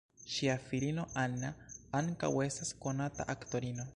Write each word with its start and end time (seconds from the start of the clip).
Ŝia 0.35 0.53
filino 0.69 1.03
Anna 1.25 1.51
ankaŭ 2.01 2.31
estas 2.47 2.75
konata 2.87 3.31
aktorino. 3.37 3.89